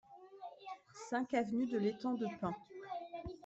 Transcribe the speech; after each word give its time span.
cinq 1.11 1.35
avenue 1.35 1.67
de 1.67 1.77
l'Étang 1.77 2.15
de 2.15 2.25
Pin 2.39 2.55